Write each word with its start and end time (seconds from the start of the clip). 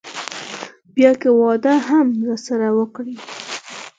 بيا 0.95 1.11
که 1.21 1.29
واده 1.41 1.73
هم 1.87 2.07
راسره 2.27 2.69
وکړي. 2.77 3.15